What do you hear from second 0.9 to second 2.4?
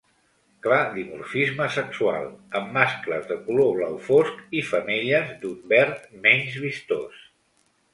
dimorfisme sexual,